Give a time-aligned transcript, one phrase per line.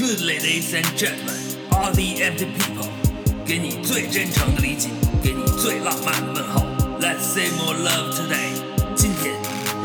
[0.00, 1.36] Good ladies and gentlemen,
[1.70, 2.88] all the empty people，
[3.44, 4.88] 给你最真诚的理解，
[5.22, 6.62] 给你最浪漫的问候。
[6.98, 8.56] Let's say more love today。
[8.96, 9.34] 今天，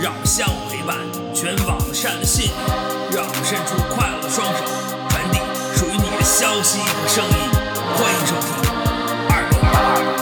[0.02, 0.96] 让我们相互陪伴，
[1.36, 2.50] 全网善的信，
[3.12, 4.64] 让我们伸出快乐的双手，
[5.10, 5.40] 传递
[5.76, 7.36] 属于你的消息和声音。
[8.00, 8.56] 欢迎收听
[9.28, 10.16] 二零二二。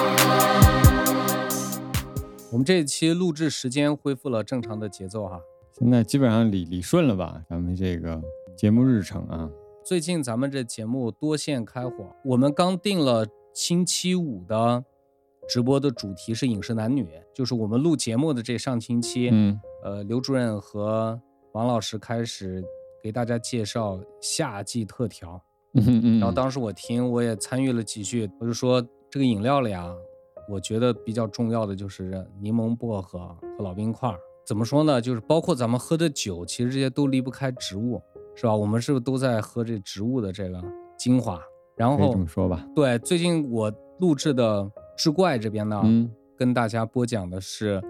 [2.51, 5.39] 我们这一期录制时间恢复了正常的节奏哈。
[5.77, 7.43] 现在基本上理理顺了吧？
[7.47, 8.19] 咱们这个
[8.57, 9.47] 节目日程啊，
[9.85, 14.81] 最近咱们这节目多线开火，我们刚定了星期五的
[15.45, 21.19] 直播的主题是饮食男女，就是我们录节目的这上星期，嗯呃，刘主任和
[21.51, 22.63] 王老师开始
[23.03, 29.93] 给大家介绍夏季特调，嗯嗯，然后当时我听我也参与了几句，我就说这个饮料里啊，
[30.47, 33.19] 我觉得比较重要的就是柠檬薄荷
[33.57, 34.17] 和老冰块儿。
[34.45, 35.01] 怎么说呢？
[35.01, 38.01] 就是包括咱们喝的酒，其实这些都离不开植物，
[38.35, 38.55] 是吧？
[38.55, 40.61] 我们是不是都在喝这植物的这个
[40.97, 41.39] 精华？
[41.75, 42.65] 然后么说吧。
[42.75, 44.63] 对，最近我录制的
[44.97, 47.81] 《志怪》这边呢，嗯跟大家播讲的是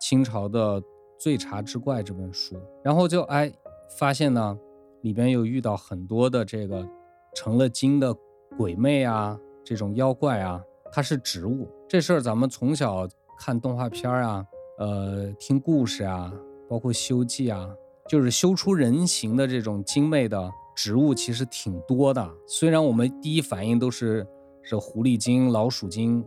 [0.00, 0.80] 清朝的
[1.18, 3.52] 《醉茶志怪》这本书，然后就哎
[3.98, 4.56] 发现呢，
[5.02, 6.86] 里边有遇到很多的这个
[7.34, 8.14] 成了精的
[8.56, 11.68] 鬼魅啊，这种妖怪啊，它是植物。
[11.88, 14.46] 这事儿咱们从小看动画片儿啊，
[14.78, 16.32] 呃，听故事啊，
[16.68, 17.68] 包括《西游记》啊，
[18.12, 22.30] 就是修出人形的这种精美的植物，其实挺多的。
[22.46, 24.26] 虽然我们第一反应都是
[24.60, 26.22] 是狐狸精、老鼠精，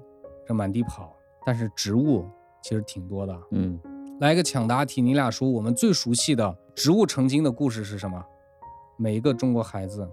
[0.48, 2.26] 这满地跑，但是植物
[2.64, 3.40] 其实挺多的。
[3.52, 3.80] 嗯，
[4.20, 8.20] 来一个抢答题，你俩说我们最熟悉的植物成精的故事是什么？
[8.98, 10.10] 每一个中国孩子，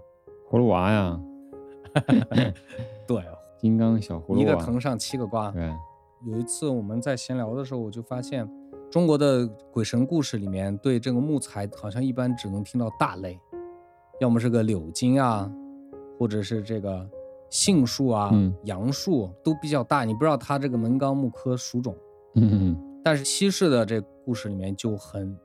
[0.51, 1.19] 葫芦娃呀，
[3.07, 3.19] 对，
[3.59, 5.49] 金刚小葫芦娃，一个藤上七个瓜。
[5.49, 5.73] 对，
[6.27, 8.47] 有一次我们在闲聊的时候，我就发现
[8.93, 13.39] 中国的鬼神故事里面对这个木材好像一般只能听到大类，
[14.19, 15.51] 要么是个柳金啊，
[16.19, 17.03] 或者是这个
[17.49, 21.97] 杏树啊、嗯杨树都比较大，你不知道它这个门纲木科属种。
[22.35, 25.35] 嗯嗯，但是西式的这故事里面就很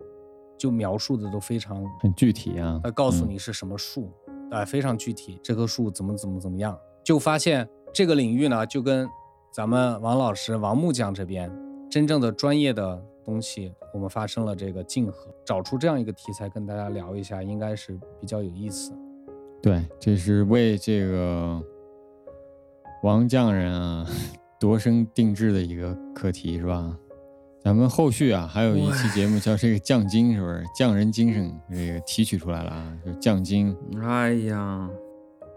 [0.58, 2.78] 就描述的都非常，很具体啊。
[2.84, 4.12] 它告诉嗯你是什么树，
[4.50, 9.08] 哎、非常具体，这棵树怎么怎么怎么样，就发现这个领域呢，就跟
[9.50, 11.50] 咱们王老师王木匠这边
[11.90, 18.90] 真正的专业的东西，我们发生了这个竞合，找出这样一个题材跟大家聊一下，应该是比较有意思。
[19.60, 21.62] 对，这是为这个
[23.02, 24.06] 王匠人啊
[24.58, 26.96] 度身定制的一个课题，是吧？
[27.60, 30.64] 咱们后续啊还有一期节目叫这个匠精，是不是？
[30.74, 33.76] 匠人精神这个提取出来了啊，就匠精。
[34.02, 34.88] 哎呀，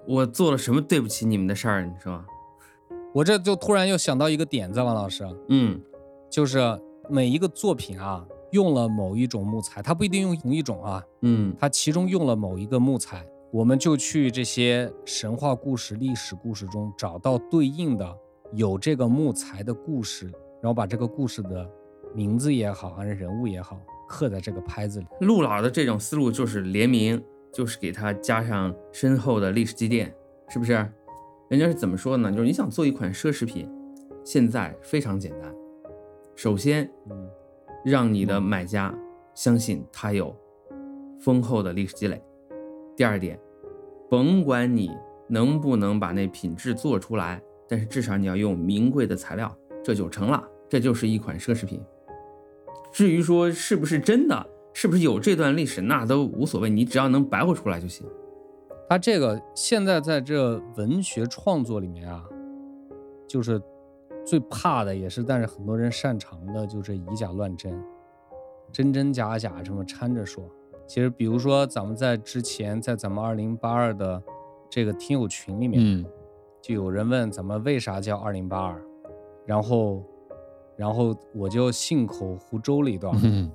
[0.05, 1.85] 我做了什么对不起你们的事儿？
[1.85, 2.21] 你说？
[3.13, 5.79] 我这就突然又想到一个点子，王老师，嗯
[6.29, 6.59] 就是
[7.11, 18.17] 每一个作品啊，用了某一种木材，它不一定用同一种啊，嗯它其中用了某一个木材，我们就去这些神话故事、历史故事中找到对应的
[18.53, 20.27] 有这个木材的故事，
[20.61, 21.69] 然后把这个故事的
[22.15, 25.05] 名字也好，还是人物也好，刻在这个拍子里。
[25.19, 30.15] 陆老的这种思路就是联名，就是给它加上深厚的历史积淀，
[30.47, 30.73] 是不是？
[31.49, 32.31] 人家是怎么说呢？
[32.31, 33.69] 就是你想做一款奢侈品，
[34.23, 35.53] 现在非常简单。
[36.35, 37.29] 首先，嗯，
[37.85, 38.93] 让你的买家
[39.35, 40.35] 相信它有
[41.19, 42.21] 丰厚的历史积累。
[42.95, 43.39] 第二点，
[44.09, 44.91] 甭管你
[45.27, 51.81] 能不能把那品质做出来，但是至少你要用名贵的材料，这就成了，这就是一款奢侈品。
[52.91, 58.05] 至于说是不是真的，是不是有这段历史，那都无所谓，你只要能白活出来就行。
[58.89, 62.25] 它这个现在在这文学创作里面啊，
[63.25, 63.61] 就是
[64.25, 67.83] 最怕的也是，但是很多人擅长的就是以假乱真，
[68.71, 70.43] 真真假假这么掺着说。
[70.87, 74.21] 其实，比如说咱们在之前在咱们二零八二的
[74.69, 76.05] 这个听友群里面，嗯
[76.61, 78.79] 就有人问咱们为啥叫二零八二，
[79.45, 80.03] 然后，
[80.75, 83.49] 然后我就信口胡诌了一段，嗯，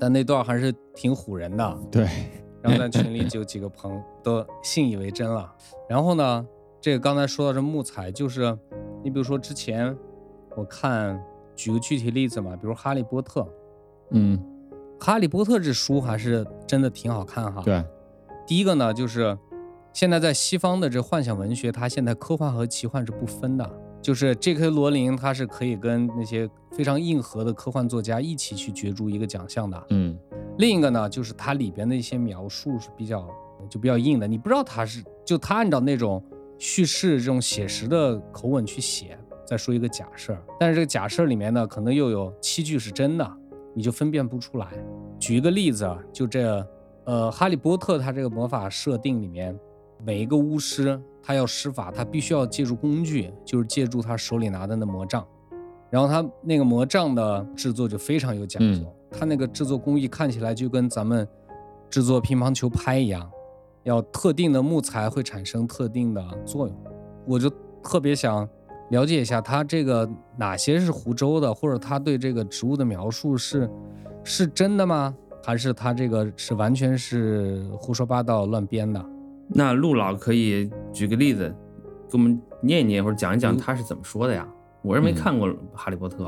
[0.00, 1.78] 但那段还是挺唬人的。
[1.90, 2.08] 对，
[2.60, 5.54] 然后在群里就有几个朋友都信以为真了。
[5.88, 6.46] 然后呢，
[6.80, 8.58] 这个刚才说到这木材，就是
[9.02, 9.96] 你比如说之前
[10.56, 11.20] 我看，
[11.54, 13.40] 举个具体例子嘛，比如《哈利波特》，
[14.10, 14.38] 《嗯
[15.00, 17.84] 哈利波特》这书还是真的挺好看哈。，对，
[18.46, 19.36] 第一个呢就是
[19.92, 23.70] 现在在西方的这幻想文学，它现在科幻和奇幻是不分的。
[24.00, 24.68] 就是 J.K.
[24.68, 29.80] 罗琳，他是可以跟那些非常硬核的科幻作家一起去角逐一个奖项的。
[29.90, 30.18] 嗯
[30.58, 33.28] 另一个呢，就是它里边的一些描述是比较
[33.70, 36.20] 就比较硬的，你不知道它是就他按照那种
[36.62, 43.28] 叙事这种写实的口吻去写，再说一个假设，但是这个假设里面呢，可能又有七句是真的，
[43.74, 44.68] 你就分辨不出来。
[45.18, 46.64] 举一个例子啊，就这
[47.04, 49.58] 呃，哈利波特它这个魔法设定里面
[50.04, 55.26] 每一个巫师他要施法，他必须要借助工具，就是借助他手里拿的那魔杖。
[55.90, 61.26] 然后他那个魔杖的制作就非常有讲究，他那个制作工艺看起来就跟咱们
[61.90, 63.28] 制作乒乓球拍一样，
[63.84, 66.76] 要特定的木材会产生特定的作用。
[67.26, 67.50] 我就
[67.82, 68.48] 特别想
[68.90, 73.70] 了解一下，他这个哪些是湖州的，或者他对这个植物的描述是
[74.24, 75.14] 是真的吗？
[75.44, 79.04] 还是他这个是完全是胡说八道、乱编的？
[79.48, 81.48] 那陆老可以举个例子，
[82.08, 84.46] 给我们念一念或者讲一讲他是怎么说的呀？
[84.82, 86.24] 我是没看过《哈利波特》，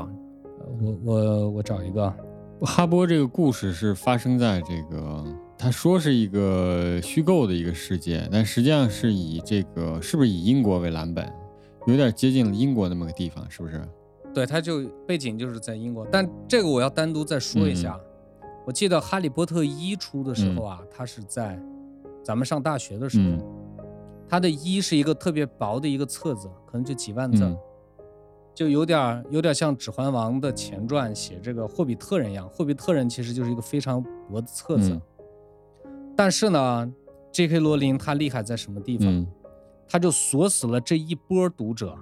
[0.81, 2.13] 我我我找一个，
[2.61, 5.25] 哈波这个故事是发生在这个，
[5.57, 11.31] 他说是一个虚构的一个世界，但实际上是以这个是不是以英国为蓝本，
[11.87, 13.81] 有点接近了英国那么个地方，是不是？
[14.33, 17.99] 对，他就背景就是在英国，但这个我要单独再说一下。
[18.65, 21.57] 我记得《哈利波特》一出的时候啊，它是在
[22.23, 23.85] 咱们上大学的时候，
[24.27, 27.55] 它的一是一个特别薄的一个册子，可能就几万字，
[28.53, 32.49] 就有点有点像《指环王》的前传写这个霍比特人一样。
[32.49, 34.99] 霍比特人其实就是一个非常薄的册子，
[36.15, 36.91] 但是呢
[37.33, 37.59] ，J.K.
[37.59, 39.27] 罗琳他厉害在什么地方？
[39.87, 41.95] 他就锁死了这一波读者，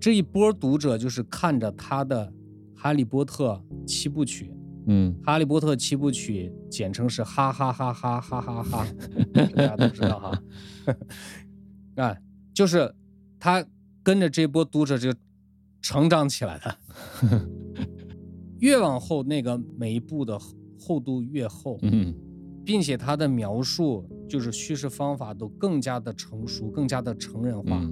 [0.00, 2.26] 这一波读者就是看着他的
[2.74, 4.52] 《哈利波特》七部曲。
[4.86, 8.86] 嗯，哈利波特七部曲简称是哈哈哈哈哈哈哈，
[9.54, 10.42] 大家都知道哈。
[12.02, 12.16] 啊，
[12.52, 12.92] 就是
[13.38, 13.64] 他
[14.02, 15.14] 跟着这波读者就
[15.80, 16.78] 成长起来的，
[18.58, 20.36] 越往后那个每一步的
[20.80, 22.12] 厚度越厚，嗯，
[22.64, 27.82] 并且他的描述就是叙事方法都更加的成熟，更加的成人化。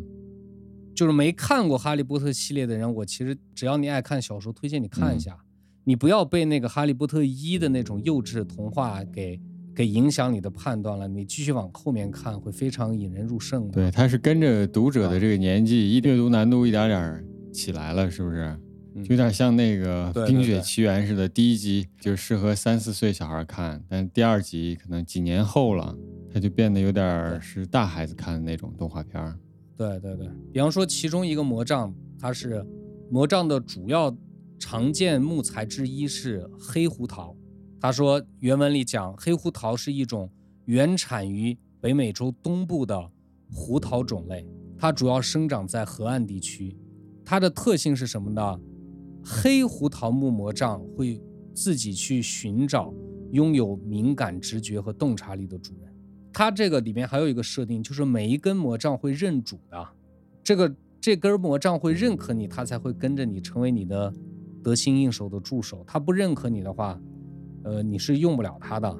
[0.94, 5.37] 就是没看过哈利波特系列的人，我其实只要你爱看小说，推荐你看一下。
[5.84, 9.40] 你不要被那个《哈利波特一》的那种幼稚童话给
[9.75, 13.73] 给影响你的判断了，你继续往后面看会非常引人入胜的。
[13.73, 18.55] 对，他是跟着读者的这个年纪，一阅读难度一点点起来了，是不是？
[19.08, 25.97] 有点像那个《冰雪奇缘》似的，第一集就适合三四岁小孩看，但第二集可能几年后了，
[26.32, 29.35] 它就变得有点是大孩子看的那种动画片。
[29.76, 32.64] 对对对，比方说其中一个魔杖，它是
[33.11, 34.17] 魔杖的主要。
[34.62, 37.35] 常见木材之一是黑胡桃。
[37.81, 40.31] 他说，原文里讲，黑胡桃是一种
[40.67, 43.11] 原产于北美洲东部的
[43.50, 46.76] 胡桃种类，它主要生长在河岸地区。
[47.25, 48.61] 它的特性是什么呢？
[49.25, 51.20] 黑胡桃木魔杖会
[51.55, 52.93] 自己去寻找
[53.32, 55.94] 拥有敏感直觉和洞察力的主人。
[56.32, 59.88] 它这个里面还有一个设定，就是每一根魔杖会认主的，
[60.43, 64.12] 这个这根魔杖会认可你，它才会跟着你，成为你的。
[64.62, 67.00] 得心应手的助手，它不认可你的话，
[67.62, 68.96] 呃，你是用不了它的。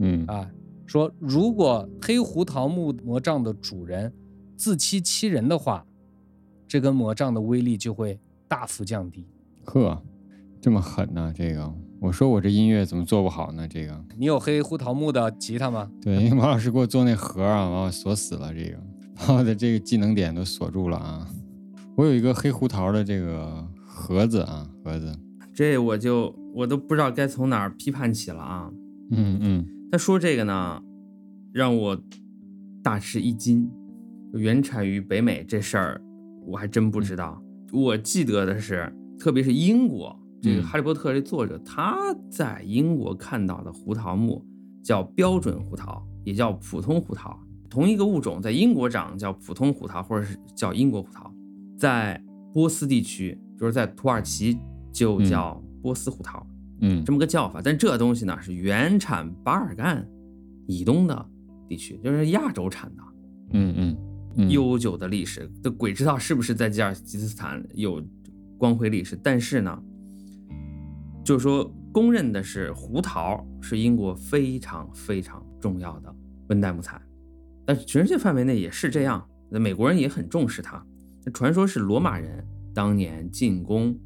[0.00, 0.46] 嗯啊，
[0.84, 4.12] 说如果黑胡桃木魔杖的主人
[4.58, 5.86] 自欺欺人的话，
[6.68, 9.26] 这根魔杖的威力就会大幅降低。
[9.64, 10.02] 呵，
[10.60, 11.32] 这么狠呢？
[11.36, 13.66] 这个，我说我这音乐怎么做不好呢？
[13.68, 15.90] 这个，你有黑胡桃木的吉他吗？
[16.02, 18.78] 对，因为马老师给我做那盒啊，把我锁死了，这个
[19.16, 21.28] 把我的这个技能点都锁住了啊。
[21.96, 23.66] 我有一个黑胡桃的这个。
[23.92, 25.14] 盒子啊，盒子，
[25.52, 28.70] 这我就我都不知道该从哪儿批判起了啊。
[29.10, 30.80] 嗯嗯，他说这个呢，
[31.52, 32.00] 让我
[32.82, 33.70] 大吃一惊。
[34.32, 36.00] 原产于北美这事儿，
[36.46, 37.42] 我还真不知道。
[37.72, 41.96] 我记得的是，特别是英国这个《哈利波特》这作者，他
[42.30, 44.44] 在英国看到的胡桃木
[44.82, 47.38] 叫标准胡桃，也叫普通胡桃。
[47.68, 51.32] 同一个物种在英国长叫普通胡桃，或者是叫英国胡桃，
[51.78, 52.20] 在
[52.52, 53.38] 波斯地区。
[53.58, 54.56] 就是在土耳其
[54.90, 56.46] 就叫波斯胡桃，
[56.80, 57.60] 嗯，这么个叫法。
[57.62, 60.02] 但这东西呢是原产巴尔干
[60.66, 61.26] 以东的
[61.68, 63.02] 地区，就是亚洲产的，
[63.52, 63.94] 嗯
[64.34, 68.02] 嗯，悠久的历史，这鬼知道是不是在吉尔吉斯斯坦有
[68.60, 69.18] 光辉历史。
[69.20, 69.82] 但是呢，
[71.24, 76.14] 就是说公认的是胡桃是英国非常非常重要的
[76.50, 77.00] 温带木材，
[77.66, 80.84] 但是全世界范围内也是这样，那美国人也很重视它。
[81.32, 82.46] 传说是罗马人。
[82.72, 83.98] 当年进攻，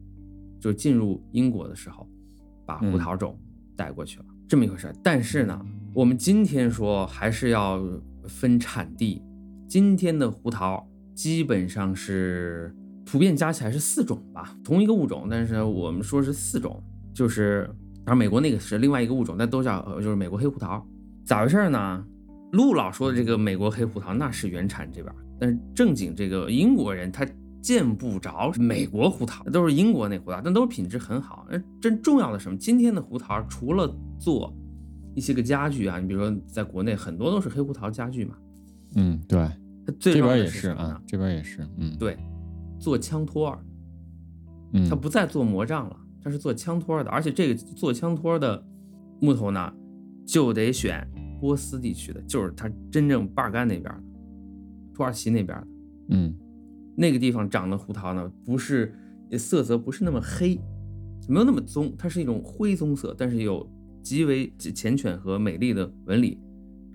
[0.59, 2.09] 就进入英国的时候，
[2.65, 3.39] 把胡桃种
[3.77, 4.91] 带过去了，这么一回事。
[5.03, 5.61] 但是呢，
[5.93, 7.79] 我们今天说还是要
[8.27, 9.23] 分产地。
[9.69, 16.83] 今天的胡桃基本上是普遍加起来是四种吧，同一个物种，但是我们说是四种，
[17.13, 17.69] 就是
[18.05, 20.85] 当然美国那个是另外一个物种，但都叫就是美国黑胡桃。
[21.25, 22.05] 咋回事呢？
[22.53, 27.27] 陆老说的这个美国黑胡桃那是原产这边，但是正经这个英国人他。
[27.65, 31.47] 见不着美国胡桃，都是英国那胡桃，但都是品质很好。
[31.51, 32.59] 那真重要的什么？
[32.59, 34.55] 今天的胡桃除了做
[35.15, 38.35] 一些个家具啊，你比如说在国内很多都是黑胡桃家具嘛。
[38.97, 39.49] 嗯，对，
[39.87, 42.19] 它最重要的这边也是啊，这边也是，嗯，，对，
[42.85, 43.65] 做枪托儿，
[44.75, 48.63] 嗯，它不再做魔杖了，他是做枪托儿的，而且这个做枪托儿的
[49.23, 49.73] 木头呢，
[50.27, 51.09] 就得选
[51.41, 54.03] 波斯地区的，就是他真正巴尔干那边的，
[54.93, 55.67] 土耳其那边的
[56.11, 56.35] 嗯。
[56.95, 58.95] 那个地方长的胡桃呢，不是
[59.39, 60.61] 色泽不是那么黑，
[61.27, 63.67] 没有那么棕，它是一种灰棕色，但是有
[64.03, 66.39] 极为缱绻和美丽的纹理，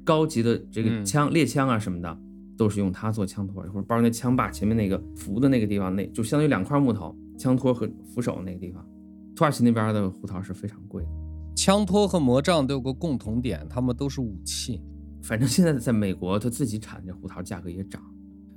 [0.06, 1.04] 高级的这个嗯。
[1.04, 2.20] 枪、猎枪啊什么的，
[2.60, 8.86] 都是用它做枪托儿，或者包括那枪把前面那个扶的那个地方，那就相当于两块木头，枪托和扶手那个地方。
[9.34, 11.10] 土耳其那边的胡桃是非常贵的，
[11.56, 14.82] 枪托和魔杖都有个共同点，它们都是武器。
[15.22, 18.02] 反正现在在美国，它自己产这胡桃价格也涨，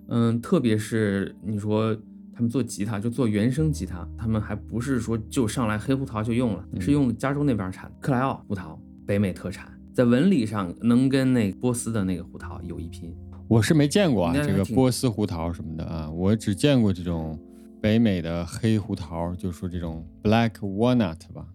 [0.09, 1.97] 嗯，特别是你说
[2.35, 13.15] 他们做吉他，就做原声吉他，他们还不是说就上来黑胡桃就用了，嗯是用加州那边产的克莱奥胡桃，北美特产，在纹理上能跟那波斯的那个胡桃有一拼。
[13.49, 17.39] 我是没见过啊，这个波斯胡桃什么的啊，我只见过这种
[17.81, 21.47] 北美的黑胡桃，就说这种 black walnut 吧。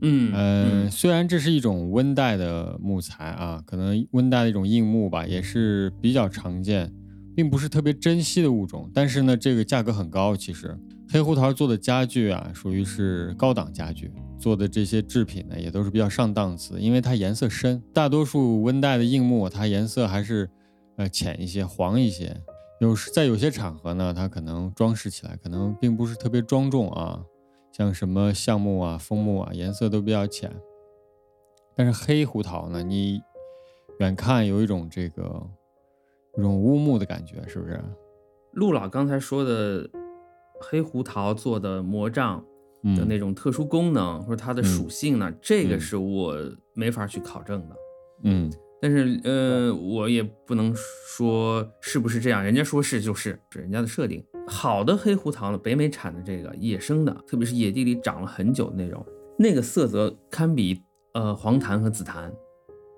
[0.00, 6.92] 嗯嗯，虽然这是一种温带的木材啊，可能温带的一种硬木吧，也是比较常见，
[7.36, 8.90] 并不是特别珍惜的物种。
[8.92, 10.34] 但是呢，这个价格很高。
[10.34, 10.76] 其实
[11.08, 17.80] 黑胡桃做的家具啊，属于是高档家具，做的这些制品呢，也都是比较上档次，因为它颜色深。
[17.92, 20.50] 大多数温带的硬木，它颜色还是
[21.02, 22.34] 呃浅一些、黄一些。
[22.80, 27.24] 有时在有些场合呢，它可能装饰起来可能并不是特别庄重啊。
[27.72, 30.54] 像什么橡木啊、枫木啊，颜色都比较浅。
[31.74, 33.20] 但是黑胡桃呢，你
[33.98, 35.22] 远看有一种这个
[36.36, 37.82] 有种乌木的感觉，是不是？
[38.52, 39.88] 陆老刚才说的
[40.60, 42.44] 黑胡桃做的魔杖
[42.82, 46.36] 嗯的那种特殊功能、或者它的属性呢，这个是我
[46.74, 47.76] 没法去考证的。
[48.24, 48.52] 嗯
[48.82, 50.74] 但是呃，我也不能
[51.06, 54.20] 说是不是这样，人家说是就是，是人家的设定。
[54.48, 59.06] 好的黑胡桃呢，北美产的这个野生的，特别是野地里长了很久的那种，
[59.38, 60.82] 那个色泽堪比
[61.14, 62.34] 呃黄檀和紫檀。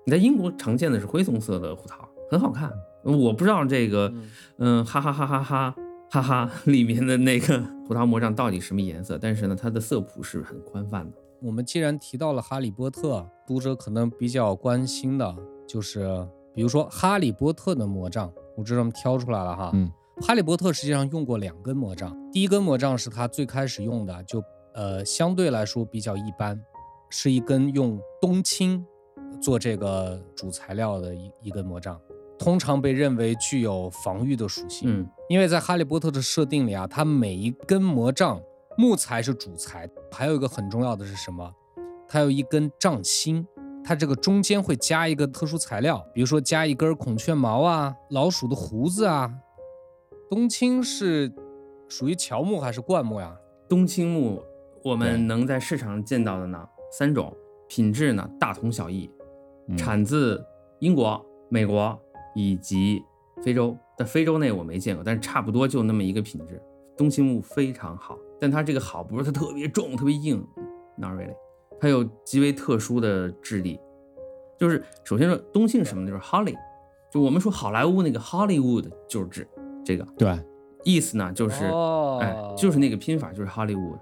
[0.07, 2.71] 你在英国常见的是灰棕色的胡桃，很好看。
[3.03, 4.11] 我不知道这个，
[4.57, 5.75] 嗯，哈哈哈哈哈
[6.09, 11.15] 哈哈里面的那个胡桃魔杖到底什么颜色，但是呢，它的色谱是很宽泛的。
[11.43, 15.35] 我们既然提到了哈利波特，读者可能比较关心的
[15.67, 19.71] 就是，比如说哈利波特的魔杖，我这么挑出来了哈。
[19.73, 19.91] 嗯，
[20.21, 24.43] 哈利波特实际上用过两根魔杖，第一根魔杖是他最开始用的，就
[24.73, 26.59] 呃相对来说比较一般，
[27.09, 28.85] 是一根用冬青
[29.41, 31.99] 做这个主材料的一一根魔杖，
[32.37, 35.01] 通常被认为具有防御的属性。
[35.01, 38.39] 嗯因为在哈利波特的设定里啊，它每一根魔杖
[38.77, 41.51] 木材是主材，还有一个很重要的是什么？
[42.07, 43.43] 它有一根杖芯，
[43.85, 49.31] 它这个中间会加一个特殊材料，比如说加一根孔雀毛啊、老鼠的胡子啊。
[50.27, 51.31] 冬青是
[51.87, 53.37] 属于乔木还是灌木呀？
[53.69, 54.41] 冬青木
[54.83, 57.31] 我们能在市场上见到的呢，三种，
[57.69, 59.07] 品质呢大同小异，
[59.69, 60.43] 嗯产自
[60.79, 61.97] 英国、美国
[62.33, 63.03] 以及
[63.43, 63.77] 非洲。
[63.97, 66.61] 但非洲那我没见过，但是差不多就那么一个品质。
[66.97, 70.45] 冬青木非常好，但它这个好不是它特别重、特别硬
[70.97, 71.35] ，not really，
[71.79, 73.79] 它有极为特殊的质地。
[74.57, 76.07] 就是首先说东姓什么？
[76.07, 76.55] 就是 holly，
[77.11, 79.47] 就我们说好莱坞那个 Hollywood 就是指
[79.83, 80.39] 这个对
[80.83, 83.99] 意思呢，就是、哦哎，就是那个拼法，就是 Hollywood。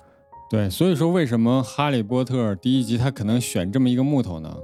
[0.49, 4.55] 对，所以说为什么《哈利波特》第一集他可能选这么一个木头呢？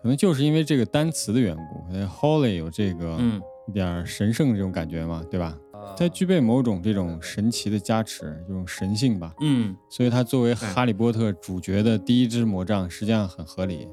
[0.00, 5.56] 可能就是因为这个单词的缘故，因为，Holly 有这个嗯，一点神圣这种感觉嘛，对吧？
[5.72, 9.32] 啊它具备某种这种神奇的加持，这种神性吧。
[9.40, 13.88] 嗯所以它作为哈利波特主角的第一支魔杖，实际上很合理。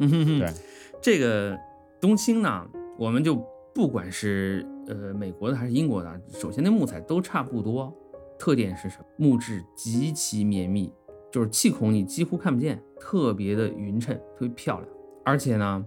[0.00, 0.52] 嗯哼哼，对，
[1.00, 1.58] 这个
[2.00, 2.66] 冬青呢，
[2.98, 3.36] 我们就
[3.74, 7.92] 不管是呃美国的还是英国的，首先那木材都差不多，
[8.38, 9.04] 特点是什么？
[9.16, 10.92] 木质极其绵密，
[11.30, 14.88] 就是气孔你几乎看不见，特别的匀称，特别漂亮，
[15.24, 15.84] 而且呢，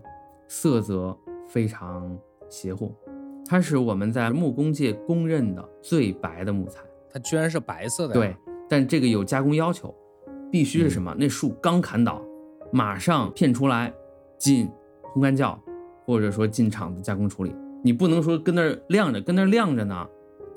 [0.48, 2.18] 色泽非常
[2.50, 2.96] 邪乎，
[3.48, 6.82] 它是我们在木工界公认的最白的木材。
[7.12, 8.14] 它居然是白色的。
[8.14, 8.36] 对，，
[8.70, 9.94] 但这个有加工要求，
[10.52, 11.16] 必须是什么？
[11.18, 12.22] 那树刚砍倒，
[12.72, 13.94] 马上片出来，
[14.38, 14.70] 进
[15.14, 15.58] 烘干窖，
[16.06, 17.56] 或者说进厂子加工处理。
[17.84, 20.08] 你不能说跟那儿晾着，跟那儿晾着呢，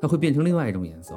[0.01, 1.15] 它会变成另外一种颜色。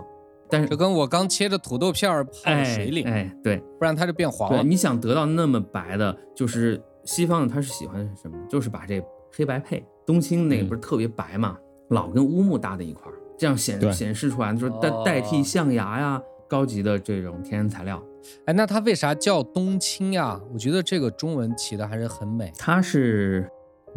[0.49, 4.63] 但是就跟我刚切的土豆片儿泡在水里，哎，哎对不然它就变黄对，了。
[4.63, 8.37] 你想得到那么白的，就是西方的，他是喜欢什么？
[8.49, 9.01] 就是把这
[9.33, 9.83] 黑白配。
[10.11, 11.57] 冬青那个嗯不是特别白嘛，
[11.91, 18.03] 老跟乌木搭在一块儿，这样显显示出来就是代代替哦象牙呀，高级的这种天然材料。
[18.45, 20.37] 哎，那它为啥叫冬青呀？
[20.53, 22.51] 我觉得这个中文起的还是很美。
[22.57, 23.49] 它是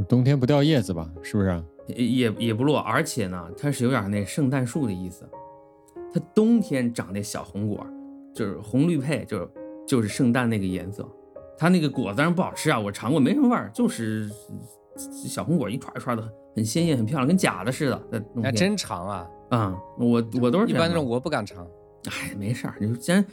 [0.09, 1.11] 冬天不掉叶子吧？
[1.21, 1.61] 是不是？
[1.88, 5.28] 也也也不落，而且呢，它是有点那圣诞树的意思。
[6.12, 7.85] 它冬天长那小红果，
[8.33, 9.49] 就是红绿配，就是
[9.85, 11.04] 就是圣诞那个颜色。
[11.59, 14.30] 它那个果子当然不好吃啊，我尝过没什么味儿，就是
[14.97, 18.03] 小红果一串一串的，很鲜艳，很漂亮，跟假的似的。
[18.13, 19.27] 在冬天还真长啊！
[19.51, 21.67] 啊、我我都是一般这种我不敢尝。
[22.07, 23.27] 哎，没事儿，你说既然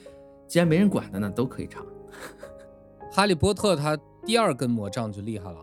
[0.48, 1.86] 既然没人管的呢，都可以尝。
[3.12, 5.58] 哈利波特他第二根魔杖就厉害了。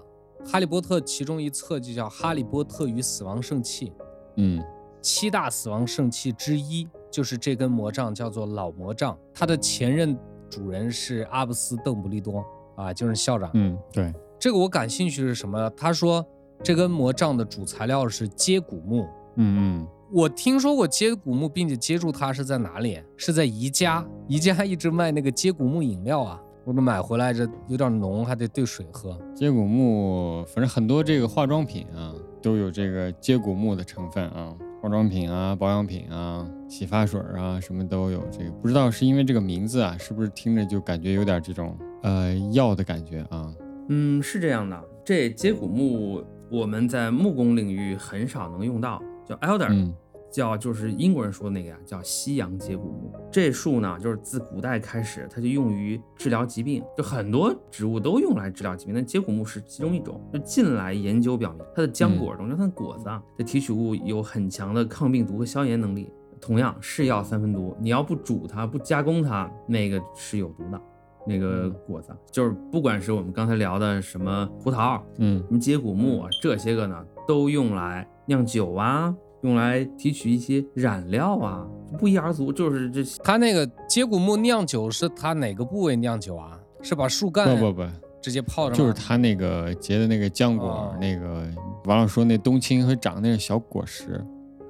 [0.45, 3.91] 哈利波特其中一册就叫《哈利波特与死亡圣器》，
[4.37, 4.63] 嗯
[5.01, 9.17] 七大死亡圣器之一就是这根魔杖，叫做老魔杖。
[9.33, 10.19] 它的前任
[10.51, 12.45] 主人是阿布斯·邓布利多
[12.77, 13.51] 啊，就是校长。
[13.55, 15.69] 嗯，对，这个我感兴趣是什么？
[15.77, 16.25] 他说
[16.63, 19.03] 这根魔杖的主材料是接骨木。
[19.37, 22.99] 嗯嗯我听说过接骨木，并且接触它是在哪里？
[23.17, 29.19] 是在宜家，宜家一直卖那个接骨木饮料啊，我都买回来，这有点浓，还得兑水喝。
[29.35, 38.23] 接骨木，反正很多这个化妆品啊都有这个接骨木的成分啊，化妆品啊、保养品啊、洗发水啊什么都有。
[38.31, 43.53] 这个不知道是因为这个名字啊，是不是听着就感觉有点这种呃药的感觉啊？
[43.89, 49.95] 嗯，是这样的，这接骨木我们在木工领域很少能用到，叫 elder，、嗯
[50.31, 53.11] 叫就是英国人说的那个呀，叫西洋接骨木。
[53.33, 60.21] 这树呢，就是自古代开始，它就用于治疗疾病，就很多植物都用来治疗疾病，但接骨木是其中一种。
[60.31, 66.13] 就近来研究表明，它的浆果中，就它的果子啊的提取物有很强的抗病毒和消炎能力。
[66.39, 70.81] 同样是药三分毒，你要不煮它，不加工它，那个是有毒的。
[71.29, 81.67] 那个果子就是不管是我们刚才聊的什么胡桃，嗯什么接骨木啊，这些个呢，都用来酿酒啊，用来提取一些染料啊，
[81.99, 82.53] 不一而足。
[82.53, 86.59] 就是这它那个接骨木酿酒是它哪个部位酿酒啊？
[86.81, 87.89] 是把树干不不不，
[88.23, 88.77] 直接泡着吗？
[88.77, 91.47] 就是它那个结的那个浆果，哦那个
[91.85, 94.25] 王老说那冬青和长那个小果实。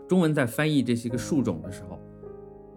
[0.08, 1.98] 中文在翻译这些个树种的时候，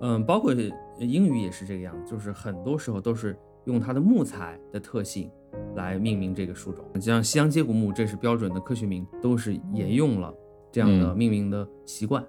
[0.01, 0.53] 嗯，包括
[0.99, 5.29] 英语也是这个样子，就是很多时候都是用它的木材的特性
[5.75, 6.83] 来命名这个树种。
[6.99, 10.33] 像西洋接骨木，这是标准的科学名，都是沿用了
[10.71, 12.25] 这样的嗯命名的习惯。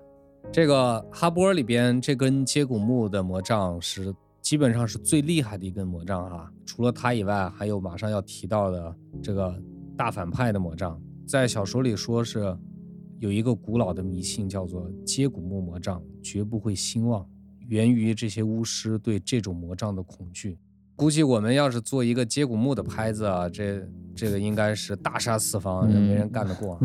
[0.51, 6.53] 这个哈波里边这根接骨木的魔杖是基本上是最厉害的一根魔杖哈。
[6.67, 9.57] 除了它以外，还有马上要提到的这个
[9.97, 12.57] 大反派的魔杖，在小说里说是
[13.21, 17.25] 有一个古老的迷信叫做接骨木魔杖绝不会兴旺，
[17.69, 20.59] 源于这些巫师对这种魔杖的恐惧。
[21.03, 23.85] 估计我们要是做一个接骨木的拍子啊，这
[24.15, 26.79] 这个应该是大杀四方，这没人干得过。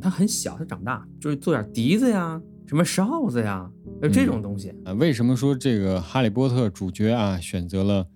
[0.00, 4.74] 它很小，它长大就是做点笛子呀，什么哨子呀，就这种东西。
[4.86, 8.06] 啊，为什么说这个《哈利波特》主角啊选择了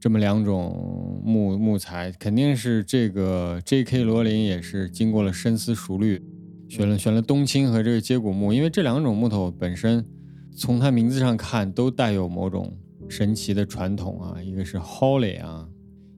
[0.00, 2.10] 这么两种木木材？
[2.12, 4.04] 肯定是这个 J.K.
[4.04, 6.24] 罗琳也是经过了深思熟虑，
[6.66, 10.02] 选了选了冬青和这个接骨木，因为这两种木头本身
[10.56, 12.74] 从它名字上看都带有某种
[13.08, 15.68] 神奇的传统啊，一个是 Holly 啊。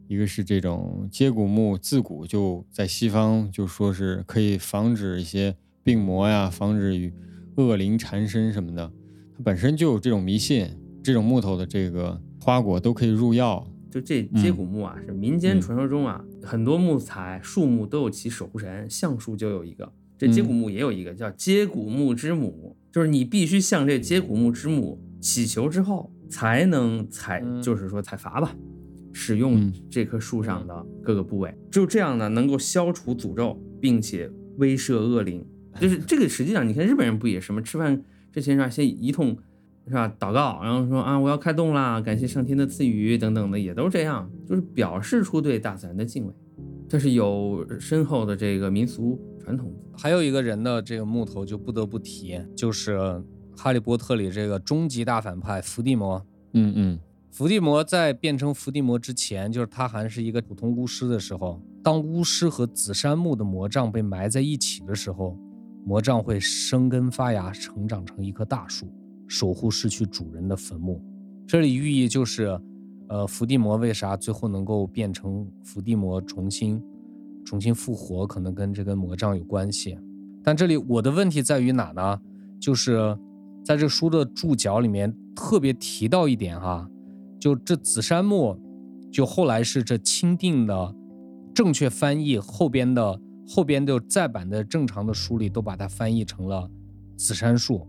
[0.09, 7.13] 一个是这种接骨木，自古就在西方就说是可以防止一些病魔呀，防止与
[7.55, 8.93] 恶灵缠身什么的。
[9.37, 10.67] 它本身就有这种迷信，
[11.01, 13.65] 这种木头的这个花果都可以入药。
[13.89, 28.55] 就这接骨木啊，是民间传说中啊，很多木材树木都有其守护神，橡树就有一个，这接骨木也有一个，叫接骨木之母，就是你必须向这接骨木之母祈求之后，才能采，嗯就是说采伐吧，
[29.13, 35.45] 使用嗯这棵树上的各个部位，只有这样呢，能够消除诅咒，并且威慑恶灵。
[35.81, 39.37] 就是这个，实际上你看日本人不也什么吃饭之前是吧，先一通
[39.87, 46.33] 是吧祷告，然后说啊我要开动啦，感谢上天的赐予等等的，也都这样，就是表示出对大自然的敬畏。
[46.89, 49.73] 这是有深厚的这个民俗传统。
[49.97, 52.97] 还有一个人的这个木头就不得不提，就是
[53.63, 56.25] 《哈利波特》里这个终极大反派伏地魔。
[56.55, 56.99] 嗯嗯
[57.31, 65.37] 伏地魔在变成伏地魔之前，就是他还是一个普通巫师的时候，当巫师和紫杉木的魔杖被埋在一起的时候，
[65.85, 68.91] 魔杖会生根发芽，成长成一棵大树，
[69.29, 70.99] 守护失去主人的坟墓。
[71.47, 72.59] 这里寓意就是，
[73.11, 76.83] 呃，伏地魔为啥最后能够变成伏地魔，重新
[77.45, 79.99] 重新复活，可能跟这根魔杖有关系。
[80.43, 82.19] 但这里我的问题在于哪呢？
[82.59, 83.17] 就是
[83.65, 86.89] 在这书的注脚里面特别提到一点哈，
[87.39, 88.59] 就这紫杉木，
[89.13, 90.95] 就后来是这钦定的
[91.55, 96.69] 正确翻译，后边的后边的再版的正常的书里都把它翻译成了
[97.17, 97.87] 紫杉树，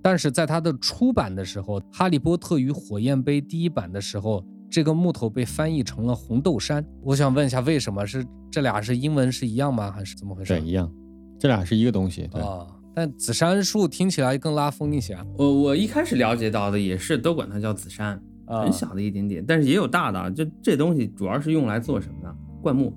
[0.00, 6.84] 但是在它的出版的时候，《哈利波特与火焰杯》第一版的时候，这个木头被翻译成了红豆杉。
[7.02, 9.90] 我想问一下，为什么是这俩是英文是一样吗？
[9.90, 10.54] 还是怎么回事？
[10.54, 10.90] 对，一样。
[11.38, 12.28] 这俩是一个东西。
[12.32, 15.24] 对，啊，但紫杉树听起来更拉风一些啊。
[15.36, 20.28] 我我一开始了解到的也是都管它叫紫杉，啊很小的一点点，但是也有大的啊。
[20.30, 22.36] 就这东西主要是用来做什么的？
[22.60, 22.92] 灌木，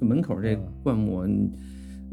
[0.00, 1.24] 就门口这个灌木，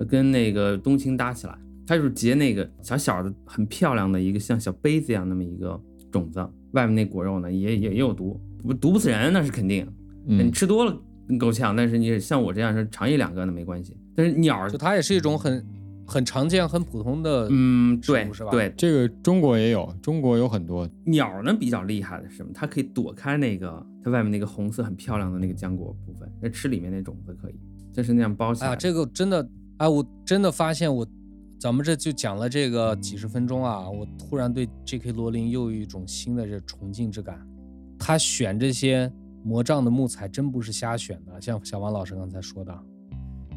[0.08, 5.80] 跟那个冬青搭起来，它就是结那个小小的、很漂亮的一个像小杯子一样那么一个
[6.12, 6.39] 种子，
[6.72, 9.86] 外面那果肉呢也也也有毒，不毒不死人那是肯定，
[10.26, 10.96] 你嗯，吃多了
[11.39, 13.98] 够呛，但是你像我这样是尝一两个那没关系。
[14.15, 15.65] 但是鸟儿就，它也是一种很
[16.05, 20.87] 很常见、很普通的，嗯，对是吧对，这个中国也有，中国有很多。
[21.05, 22.51] 鸟儿呢比较厉害的是什么？
[22.53, 27.55] 它可以躲开那个它外面那个红色很漂亮的那个浆果部分，那吃里面那种子可以，
[27.93, 31.07] 就是那样包起来，啊，这个真的，哎，我真的发现我，
[31.59, 35.11] 咱们这就讲了这个几十分钟啊，我突然对 J.K.
[35.13, 37.39] 罗琳又有一种新的这崇敬之感。
[37.97, 39.09] 他选这些
[39.45, 42.77] 魔杖的木材真不是瞎选的，像小王老师刚才说的，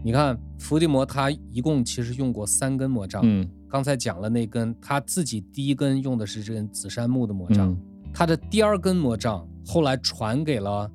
[0.07, 7.77] 你看伏地魔他一共其实用过三根魔杖，嗯刚才讲了那根，他自己第一根用的是这根紫杉木的魔杖，嗯
[8.15, 10.89] 他的第二根魔杖后来传给了，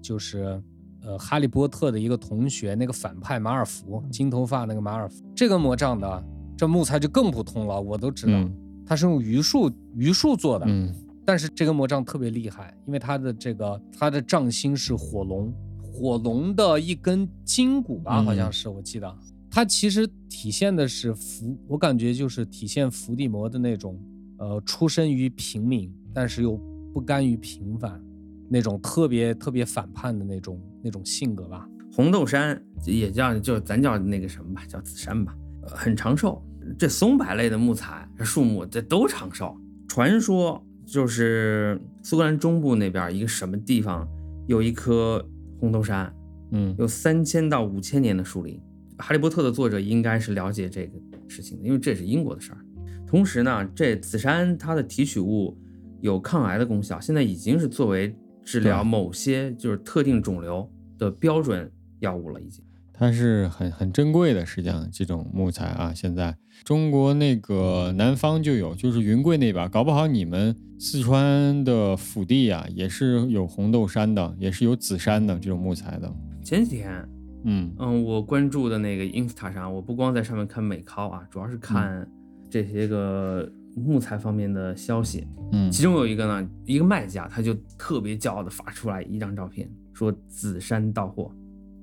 [0.00, 0.58] 就是
[1.02, 5.22] 呃哈利波特的一个同学，那个反派马尔福，金头发那个马尔福。
[5.36, 6.24] 这根魔杖的
[6.56, 8.50] 这木材就更普通了，我都知道，嗯
[8.86, 10.64] 它是用榆树榆树做的。
[10.66, 10.90] 嗯
[11.26, 15.52] 但是这根魔杖特别厉害，因为它的这个它的杖心是火龙，
[15.94, 19.16] 火龙的一根筋骨吧，嗯好像是我记得。
[19.48, 23.96] 它其实体现的是伏，我感觉就是体现伏地魔的那种，
[24.38, 26.60] 呃，出身于平民，但是又
[26.92, 28.02] 不甘于平凡，
[28.48, 31.68] 那种特别特别反叛的那种那种性格吧。
[31.92, 36.42] 红豆杉也叫就咱叫那个什么吧，叫紫杉吧，呃很长寿。
[36.76, 39.56] 这松柏类的木材树木这都长寿。
[39.86, 44.08] 传说就是苏格兰中部那边一个什么地方
[44.48, 45.24] 有一棵
[45.64, 46.12] 红豆杉，
[46.50, 48.60] 嗯有三千到五千年的树龄。
[48.98, 50.92] 哈利波特的作者应该是了解这个
[51.26, 52.58] 事情的，因为这是英国的事儿。
[53.06, 55.56] 同时呢，这紫杉它的提取物
[56.02, 62.62] 有抗癌的功效，现在已经是作为治疗某些就是特定肿瘤的标准药物了，已经。
[62.96, 76.10] 它是很很珍贵的，实际上这种木材啊，现在中国那个南方就有，就是云贵那边，搞不好你们四川的腹地啊，也是有红豆杉的，也是有紫杉的这种木材的。
[76.44, 77.08] 前几天，
[77.44, 82.08] 嗯嗯，我关注的那个 Insta 上，我不光在上面看美考啊，主要是看
[82.48, 85.26] 这些个木材方面的消息。
[85.50, 91.30] 嗯其中有一个呢，一个卖家他就特别骄傲的发出来一张照片，说紫杉到货，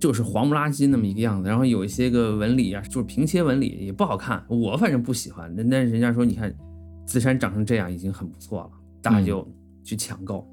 [0.02, 5.54] 就是黄不拉几那么一个样子，然后有一些个纹理啊，就是平切纹理也不好看，我反正不喜欢。
[5.56, 6.52] 那那人家说，你看
[7.06, 9.48] 紫杉长成这样已经很不错了，大家就
[9.84, 10.46] 去抢购。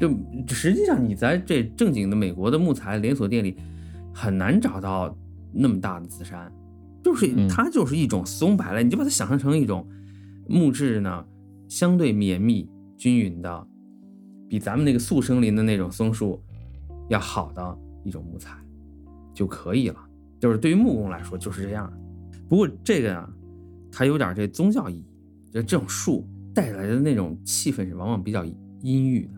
[0.00, 0.10] 就
[0.48, 3.56] 实际上你在这正经的美国的木材连锁店里
[4.12, 5.14] 很难找到
[5.52, 6.50] 那么大的紫杉，
[7.04, 9.86] 就是嗯它就是一种松柏类，你就把它想象成一种
[10.48, 11.22] 木质呢
[11.68, 13.66] 相对绵密均匀的，
[14.48, 16.42] 比咱们那个速生林的那种松树
[17.10, 18.56] 要好的一种木材
[19.34, 19.96] 就可以了。
[20.40, 21.92] 就是对于木工来说就是这样。
[22.48, 23.28] 不过这个啊，
[23.90, 25.04] 它有点这宗教意义，
[25.52, 28.44] 就这种树带来的那种气氛是往往比较
[28.82, 29.32] 阴郁的，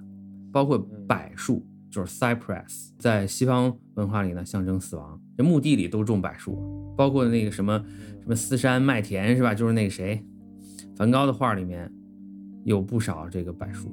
[0.50, 6.58] 包括柏树，就是 cypress，在西方文化里呢象征死亡，这墓地里都种柏树，
[6.96, 7.78] 包括那个什么
[8.20, 9.54] 什么斯山麦田是吧？
[9.54, 10.24] 就是那个谁，
[10.96, 11.92] 梵高的画里面
[12.64, 13.92] 有不少这个柏树。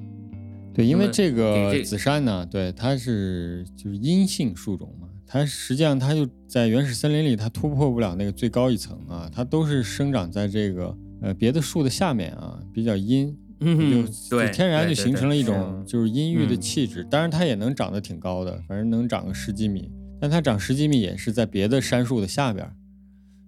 [0.73, 5.00] 对，因为这个紫杉呢，对，它是就是阴性树种嘛，
[5.31, 17.07] 它实际上它就在原始森林里，它突破不了那个最高一层啊，它都是生长在这个呃别的树的下面啊，比较阴，嗯就对就天然就形成了一种就是阴郁的嗯气质。
[17.09, 19.89] 当然，它也能长得挺高的，反正能长个十几米，
[20.19, 22.75] 但它长十几米也是在别的杉树的下边儿，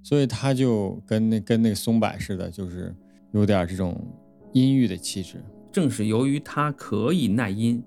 [0.02, 2.96] 所以它就跟那跟那个松柏似的，就是
[3.34, 4.02] 有点这种
[4.54, 5.44] 阴郁的气质。
[5.70, 7.84] 正是由于它可以耐阴，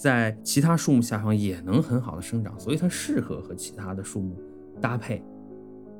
[0.00, 4.34] 在其他树木下方也能很好的生长，所以它适合和其他的树木
[4.80, 5.22] 搭配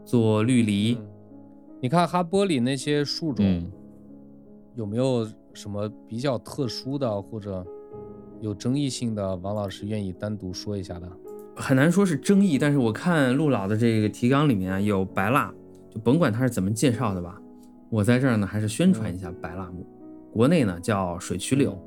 [0.06, 0.98] 做绿篱。
[1.82, 3.70] 你看哈波里那些树种，嗯
[4.74, 7.62] 有没有什么比较特殊的或者
[8.40, 9.36] 有争议性的？
[9.36, 11.06] 王老师愿意单独说一下的？
[11.54, 15.52] 很难说是争议，但是我看陆老的这个提纲里面啊有白蜡，
[15.90, 17.38] 就甭管他是怎么介绍的吧，
[17.90, 19.84] 我在这儿呢还是宣传一下白蜡木。
[20.32, 21.78] 国内呢叫水曲柳，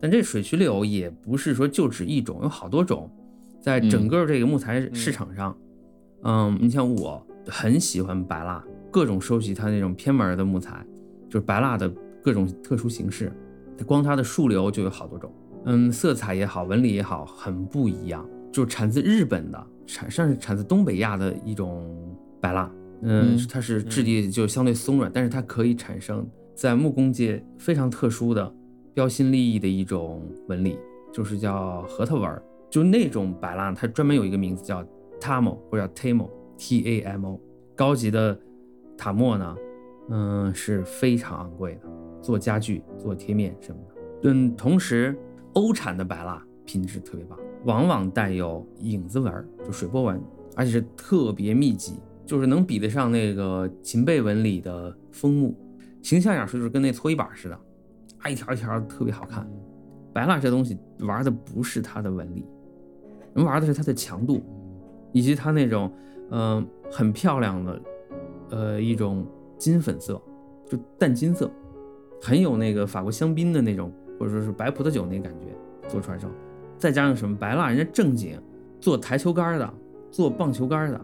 [0.00, 3.10] 但这水曲柳也不是说就只一种，有好多种，
[3.60, 5.56] 在整个这个木材市场上，
[6.22, 10.84] 嗯，你像我很喜欢白蜡，各种收集它那种偏门的木材，
[11.28, 13.32] 就是白蜡的各种特殊形式，
[13.86, 15.32] 光它的树瘤就有好多种，
[15.64, 18.26] 嗯，色彩也好，纹理也好，很不一样。
[18.52, 21.96] 就产自日本的，产算是产自东北亚的一种
[22.40, 22.68] 白蜡，
[23.02, 28.52] 嗯，嗯它是质地就相对松软，但是它可以产生在木工界非常特殊的
[28.94, 30.78] 标新立异的一种纹理，
[31.12, 32.42] 就是叫核桃纹儿。
[32.68, 34.84] 就那种白蜡，它专门有一个名字叫
[35.20, 37.40] tamo 或者叫 tamo，t a m o。
[37.74, 38.38] 高级的
[38.96, 39.56] 塔莫呢，
[40.10, 41.80] 嗯，是非常昂贵的，
[42.20, 44.30] 做家具、做贴面什么的。
[44.30, 45.18] 嗯，同时
[45.54, 49.32] 欧产的白蜡品质特别棒，往往带有影子纹，
[49.64, 50.22] 就水波纹，
[50.54, 51.94] 而且是特别密集，
[52.26, 55.56] 就是能比得上那个秦贝纹理的枫木。
[56.02, 57.58] 形象点说，就是跟那搓衣板似的，
[58.28, 59.48] 一条一条的特别好看。
[60.12, 62.44] 白蜡这东西玩的不是它的纹理，
[63.32, 64.42] 人玩的是它的强度，
[65.12, 65.90] 以及它那种
[66.30, 67.82] 嗯、呃很漂亮的
[68.50, 69.24] 呃一种
[69.56, 70.20] 金粉色，
[70.66, 71.48] 就淡金色，
[72.20, 75.46] 很有那个法国香槟的那种，或者说是白葡萄酒那感觉
[75.88, 76.32] 做出来之后，
[76.76, 78.36] 再加上什么白蜡，人家正经
[78.80, 79.74] 做台球杆的，
[80.10, 81.00] 做棒球杆的，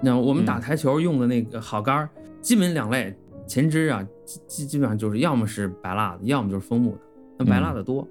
[0.00, 2.08] 那我们打嗯台球用的那个好杆儿，
[2.40, 3.12] 基本两类，
[3.46, 6.98] 前肢啊基基基本上就是要么是白蜡的，要么就是枫木的，
[7.38, 8.06] 那白蜡的多。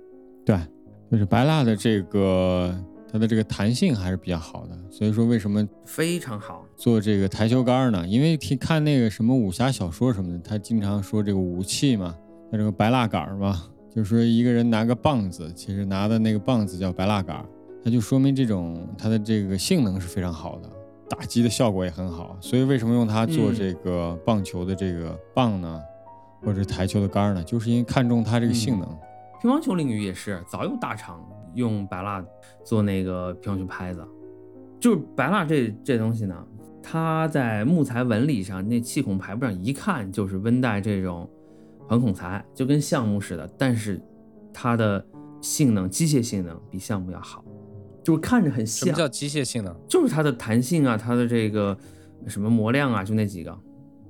[0.45, 0.59] 对，
[1.11, 2.75] 就是白蜡的这个
[3.11, 8.07] 它的这个弹性还是比较好的，所以说为什么非常好，做这个台球杆儿呢？
[8.07, 12.15] 因为听看那个什么武侠小说什么的，他经常说这个武器嘛，
[12.51, 17.45] 那这个白蜡杆儿嘛，就是说一个人拿个棒子，其实拿的那个棒子叫白蜡杆儿，
[17.83, 20.69] 它就说明这种它的这个性能是非常好的，
[21.13, 22.36] 打击的效果也很好。
[22.41, 25.82] 所以为什么用它做嗯这个棒球的这个棒呢，
[26.41, 27.43] 或者是台球的杆儿呢？
[27.43, 28.88] 就是因为看中它这个性能。
[29.41, 31.21] 乒乓球领域也是，早有大厂
[31.54, 32.23] 用白蜡
[32.63, 34.06] 做那个乒乓球拍子。
[34.80, 36.36] 就是白蜡这这东西呢，
[36.82, 41.30] 它在木材纹理上，那气孔排布上一看就是温带这种
[41.88, 44.02] 环孔材，就跟橡木似的，但是
[44.54, 45.06] 它的
[45.41, 47.43] 性能、机械性能比橡木要好，
[48.03, 49.73] 就是看着很像，什么叫机械性能？
[49.87, 51.77] 就是它的弹性啊，它的这个
[52.27, 53.57] 什么模量啊，就那几个。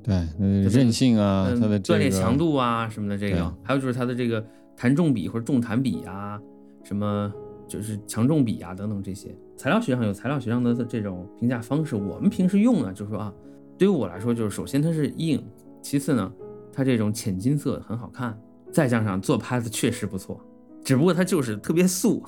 [0.01, 6.37] 对，呃韧性啊，嗯，它的这个锻炼强度啊什么的，这个，还有就是它的这个弹重比或者重弹比啊，
[6.83, 7.31] 什么
[7.67, 9.33] 就是强重比啊等等这些。
[9.55, 13.33] 材料学上有材料学上的这种评价方式，我们平时用呢，就是说啊，
[13.77, 15.41] 对于我来说，就是首先它是硬，
[15.81, 16.29] 其次呢，
[16.73, 18.37] 它这种浅金色很好看，
[18.71, 20.41] 再加上做拍子确实不错，
[20.83, 22.21] 只不过它就是特别素，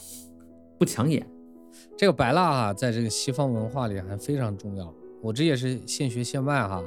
[0.80, 1.28] 不抢眼。
[1.98, 4.94] 这个白蜡哈、在这个西方文化里还非常重要。
[5.22, 6.84] 我这也是现学现卖哈，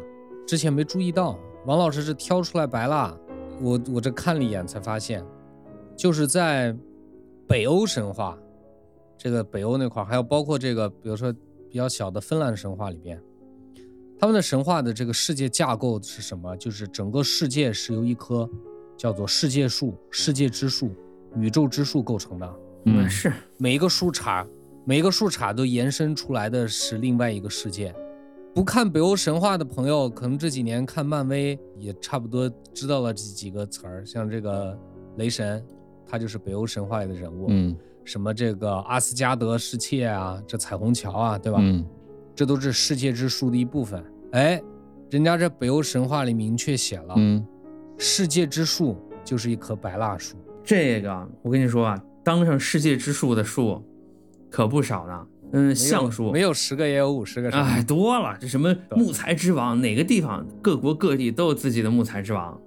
[0.47, 1.39] 之前没注意到。
[1.67, 3.17] 王老师是挑出来白蜡，
[3.61, 5.25] 我我这看了一眼才发现，
[5.97, 6.75] 就是在
[7.47, 8.39] 北欧神话，
[9.19, 11.33] 这个北欧那块儿，还有包括这个，比如说
[11.69, 13.21] 比较小的芬兰神话里边，
[14.19, 16.57] 他们的神话的这个世界架构是什么？
[16.57, 18.49] 就是整个世界是由一棵
[18.97, 20.91] 叫做世界树、世界之树、
[21.37, 22.55] 宇宙之树构成的。
[22.85, 24.47] 嗯是，每一个树杈，
[24.89, 27.95] 每一个树杈都延伸出来的是另外一个世界。
[28.55, 34.75] 不看北欧神话的朋友，可能这几年看漫威也差不多知道了这几个词儿，像这个
[35.19, 35.63] 雷神，
[36.07, 37.49] 他就是北欧神话里的人物。
[37.51, 41.59] 嗯什么这个阿斯加德侍妾啊，这彩虹桥啊，对吧？
[41.61, 41.85] 嗯
[42.35, 44.03] 这都是世界之树的一部分。
[44.33, 44.59] 哎，
[45.11, 47.47] 人家这北欧神话里明确写了，嗯
[47.99, 50.39] 世界之树就是一棵白蜡树。
[50.65, 53.85] 这个我跟你说啊，当上世界之树的树
[54.51, 55.27] 可不少呢。
[55.53, 57.51] 嗯，橡树没有十个也有五十个。
[57.51, 62.61] 哎，多了，这什么木材之王，哪个地方各国各地都有自己的木材之王，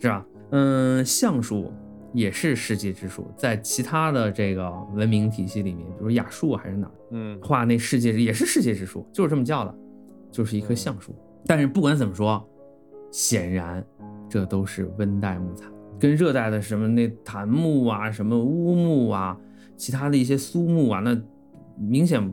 [0.00, 0.26] 是吧？
[0.50, 1.72] 嗯，橡树
[2.12, 9.72] 也是世界之树，在其他的这个文明体系里面，比如亚述还是哪儿，嗯，画那世界也是世界之树，就是这么叫的，
[10.32, 11.14] 就是一棵橡树。
[11.46, 12.44] 但是不管怎么说，
[13.12, 13.84] 显然
[14.28, 15.66] 这都是温带木材，
[16.00, 19.36] 跟热带的什么那檀木啊、什么乌木啊、
[19.76, 21.20] 其他的一些苏木啊，那
[21.78, 22.32] 明显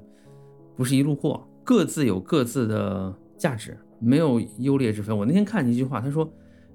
[0.75, 5.17] 不是一路货，各自有各自的价值，没有优劣之分。
[5.17, 6.32] 我那天看一句话，他说：“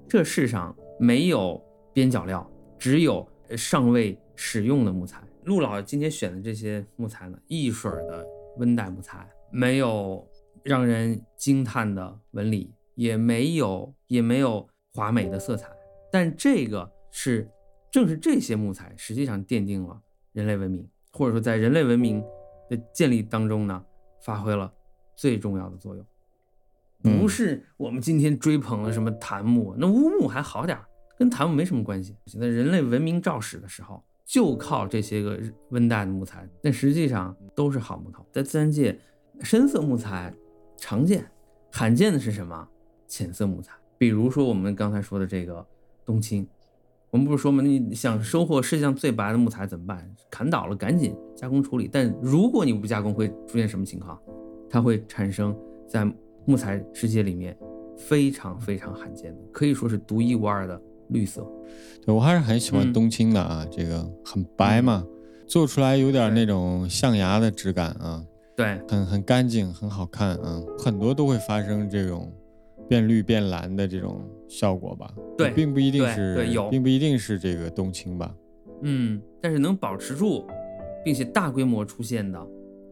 [0.07, 1.61] 这世上没有
[1.93, 3.27] 边角料，只有
[3.57, 8.25] 尚未使用的木材。”陆老今天选的这些木材呢，一水的
[8.57, 10.27] 温带木材，没有
[10.63, 15.67] 让人惊叹的纹理，也没有也没有华美的色彩，
[16.11, 17.49] 但这个是
[17.91, 19.99] 正是这些木材实际上奠定了
[20.39, 22.23] 人类文明，或者说在人类文明
[22.69, 23.83] 的建立当中呢，
[24.23, 24.71] 发挥了
[25.15, 26.05] 最重要的作用。
[27.03, 30.85] 嗯不是我们今天追捧的什么檀木，那乌木还好点儿，
[31.17, 32.15] 跟檀木没什么关系。
[32.39, 35.39] 在人类文明肇始的时候，就靠这些个
[35.71, 38.25] 温带的木材，但实际上都是好木头。
[38.31, 38.97] 在自然界，
[39.41, 40.33] 深色木材
[40.77, 41.29] 常见，
[41.71, 42.67] 罕见的是什么？
[43.07, 45.65] 浅色木材，比如说我们刚才说的这个
[46.05, 46.47] 冬青。
[47.11, 47.63] 我们不是说吗？
[47.63, 50.09] 你想收获世界上最白的木材怎么办？
[50.29, 51.89] 砍倒了赶紧加工处理。
[51.91, 54.19] 但如果你不加工，会出现什么情况？
[54.69, 55.55] 它会产生
[55.87, 56.05] 在
[56.45, 57.57] 木材世界里面
[57.97, 61.43] 非常非常罕见的，可以说是独一无二的绿色。
[62.05, 65.03] 对我还是很喜欢嗯冬青的啊，这个很白嘛，
[65.47, 68.23] 做出来有点那种象牙的质感啊，
[68.55, 72.31] 对，很很干净，很好看啊，很多都会发生这种
[72.87, 75.13] 变绿变蓝的这种效果吧？
[75.37, 78.35] 对并不一定是，对有并不一定是这个冬青吧？
[78.81, 80.45] 嗯，但是能保持住，
[81.05, 82.45] 并且大规模出现的，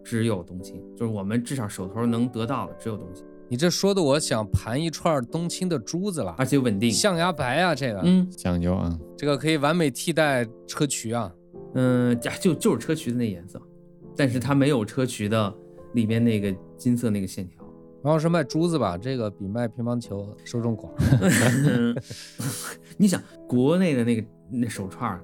[0.03, 6.91] 只有冬青，就是我们至少手头能得到的只有冬青，你这说的我想盘一串冬青的珠子了，而且稳定。
[6.91, 11.33] 象牙白啊，这个，嗯讲究啊，这个可以完美替代砗磲啊。
[11.73, 13.61] 嗯，呀，就就是砗磲的那颜色，
[14.15, 15.53] 但是它没有砗磲的
[15.93, 17.56] 里面那个金色那个线条。
[18.07, 20.89] 然后是卖珠子吧，这个比卖乒乓球受众广。
[22.95, 25.21] 你想，国内的那个那手串儿，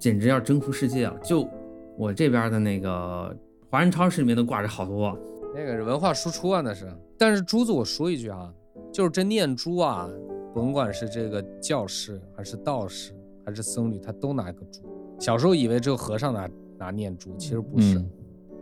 [0.00, 1.16] 简直要征服世界了。
[1.22, 1.48] 就
[1.96, 3.32] 我这边的那个
[3.70, 5.16] 华人超市里面都挂着好多。
[5.54, 6.92] 那个是文化输出啊，那是。
[7.16, 8.52] 但是珠子，我说一句啊，
[8.92, 10.10] 就是这念珠啊，
[10.52, 13.12] 甭管是这个教士还是道士
[13.46, 14.80] 还是僧侣，他都拿一个珠。
[15.20, 17.96] 小时候以为只有和尚拿拿念珠，其实不是。
[17.96, 18.10] 嗯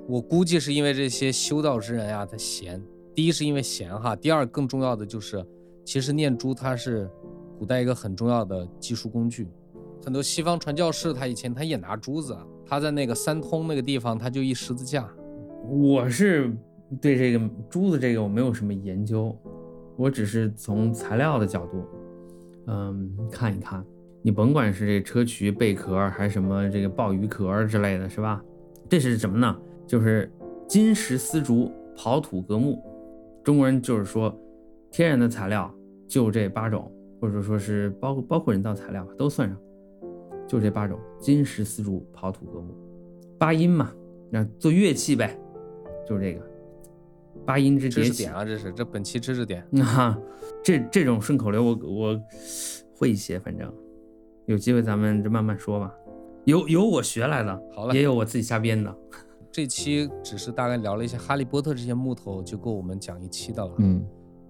[0.08, 2.82] 我估计是因为这些修道之人呀、他闲。
[3.14, 5.44] 第一是因为闲哈，第二更重要的就是，
[5.84, 7.10] 其实念珠它是
[7.58, 9.48] 古代一个很重要的技术工具。
[10.04, 15.08] 很多西方传教士他以前他也拿珠子，他在那个三通那个地方他就一十字架，
[15.68, 16.52] 我是
[17.00, 19.36] 对这个珠子这个我没有什么研究，
[19.96, 21.84] 我只是从材料的角度，
[22.66, 23.84] 嗯，看一看。
[24.22, 28.42] 你甭管是这车渠、贝壳，还是什么这个鲍鱼壳之类的，是吧？
[28.88, 29.56] 这是什么呢？
[29.86, 30.32] 就是
[30.66, 32.82] 金石丝竹、刨土革木。
[33.42, 34.32] 中国人就是说，
[34.90, 35.72] 天然的材料
[36.06, 39.58] 就这八种，或者说是包括包括人造材料吧，都算上，
[40.46, 42.74] 就这八种：金石丝竹、刨土革木。
[43.38, 43.92] 八音嘛，
[44.30, 45.36] 那做乐器呗，
[46.08, 46.46] 就是这个
[47.44, 48.32] 八音之叠起知识点。
[48.32, 49.66] 啊，这是这本期知识点。
[49.82, 50.16] 啊，
[50.62, 52.20] 这这种顺口溜我我
[52.96, 53.72] 会一些，反正
[54.46, 55.92] 有机会咱们就慢慢说吧。
[56.44, 58.94] 有有我学来的，好嘞也有我自己瞎编的。
[59.52, 63.74] 这期只是大概聊了一下《哈利波特》这些木头，就够我们讲一期的了。
[63.76, 64.04] 嗯。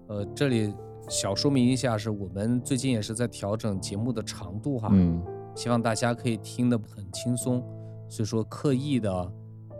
[0.07, 0.73] 呃，这里
[1.09, 5.21] 小说明一下，是我们最近也是在调整节目的长度哈，嗯。
[5.55, 7.61] 希望大家可以听得很轻松，
[8.07, 9.31] 所以说刻意的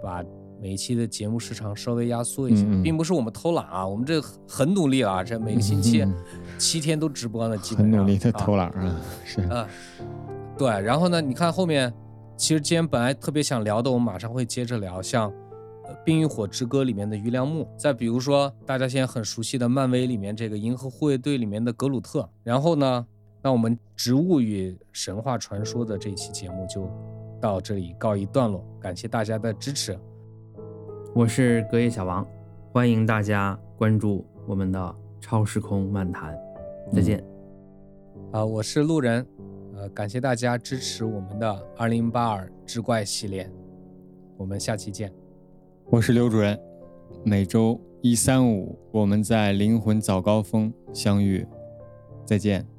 [0.03, 0.21] 把
[0.62, 2.83] 每一期的节目时长稍微压缩一下，嗯嗯。
[2.83, 6.13] 并不是我们偷懒啊，我们这很努力了啊，这每个星期嗯。
[6.57, 9.65] 七天都直播呢，基本上很努力的啊偷懒啊，是，啊，
[10.57, 11.91] 对，然后呢，你看后面，
[12.43, 15.32] 其实今天本来特别想聊的，我们马上会接着聊，像
[15.86, 23.08] 呃《冰与火之歌》里面的于良木，再比如说大家现在很熟悉的漫威里面这个银河护卫队里面的格鲁特，然后呢，
[23.41, 26.86] 那我们植物与神话传说的这一期节目就
[27.39, 29.97] 到这里告一段落，感谢大家的支持，
[31.15, 32.27] 我是隔夜小王，
[32.73, 36.38] 欢迎大家关注我们的超时空漫谈，
[36.91, 37.23] 再见。
[38.34, 39.25] 啊、我是路人，
[39.75, 43.49] 呃，感谢大家支持我们的二零八二志怪系列，
[44.38, 45.12] 我们下期见。
[45.86, 46.59] 我是刘主任，
[47.23, 51.45] 每周一三五我们在灵魂早高峰相遇，
[52.25, 52.72] 再见。